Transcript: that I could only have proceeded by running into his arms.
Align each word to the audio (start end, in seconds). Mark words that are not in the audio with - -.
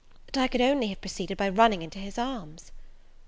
that 0.33 0.41
I 0.41 0.47
could 0.47 0.61
only 0.61 0.87
have 0.87 0.99
proceeded 0.99 1.37
by 1.37 1.47
running 1.47 1.83
into 1.83 1.99
his 1.99 2.17
arms. 2.17 2.71